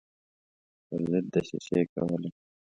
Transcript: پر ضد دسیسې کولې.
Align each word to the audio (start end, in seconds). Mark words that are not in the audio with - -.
پر 0.87 1.01
ضد 1.11 1.25
دسیسې 1.33 1.79
کولې. 1.93 2.29